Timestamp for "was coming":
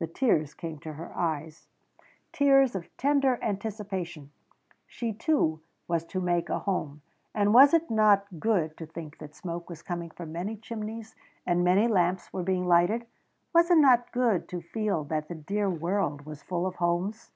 9.70-10.10